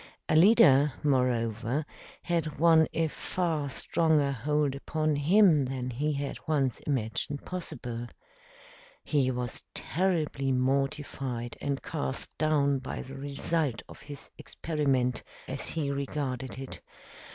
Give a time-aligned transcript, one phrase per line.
[0.27, 1.85] Alida, moreover,
[2.23, 8.07] had won a far stronger hold upon him than he had once imagined possible.
[9.03, 15.91] He was terribly mortified and cast down by the result of his experiment, as he
[15.91, 16.81] regarded it.